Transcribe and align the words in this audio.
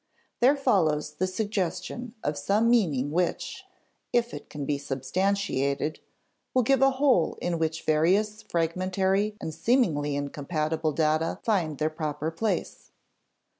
There 0.39 0.55
follows 0.57 1.11
the 1.13 1.27
suggestion 1.27 2.15
of 2.23 2.35
some 2.35 2.71
meaning 2.71 3.11
which, 3.11 3.65
if 4.11 4.33
it 4.33 4.49
can 4.49 4.65
be 4.65 4.79
substantiated, 4.79 5.99
will 6.55 6.63
give 6.63 6.81
a 6.81 6.89
whole 6.89 7.37
in 7.39 7.59
which 7.59 7.83
various 7.83 8.41
fragmentary 8.41 9.37
and 9.39 9.53
seemingly 9.53 10.15
incompatible 10.15 10.91
data 10.93 11.37
find 11.43 11.77
their 11.77 11.91
proper 11.91 12.31
place. 12.31 12.89